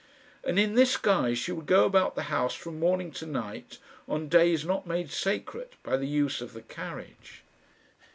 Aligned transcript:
And 0.43 0.57
in 0.57 0.73
this 0.73 0.97
guise 0.97 1.37
she 1.37 1.51
would 1.51 1.67
go 1.67 1.85
about 1.85 2.15
the 2.15 2.23
house 2.33 2.55
from 2.55 2.79
morning 2.79 3.11
to 3.11 3.27
night 3.27 3.77
on 4.07 4.29
days 4.29 4.65
not 4.65 4.87
made 4.87 5.11
sacred 5.11 5.75
by 5.83 5.95
the 5.95 6.07
use 6.07 6.41
of 6.41 6.53
the 6.53 6.63
carriage. 6.63 7.43